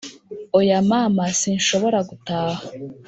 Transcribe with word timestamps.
Oya 0.57 0.79
mama 0.89 1.23
sinshobora 1.39 1.99
gutaha 2.09 2.61